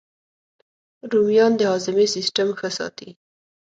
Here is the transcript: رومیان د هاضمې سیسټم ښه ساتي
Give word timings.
رومیان 1.11 1.51
د 1.57 1.61
هاضمې 1.71 2.05
سیسټم 2.15 2.49
ښه 2.59 2.69
ساتي 2.77 3.09